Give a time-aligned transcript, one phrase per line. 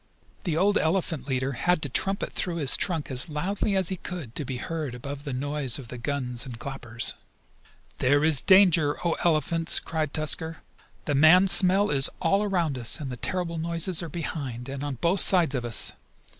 [0.45, 4.33] The old elephant leader had to trumpet through his trunk as loudly as he could
[4.33, 7.13] to be heard above the noise of the guns and clappers.
[7.99, 10.57] "There is danger, O Elephants!" cried Tusker.
[11.05, 14.95] "The man smell is all around us, and the terrible noises are behind, and on
[14.95, 15.91] both sides of us.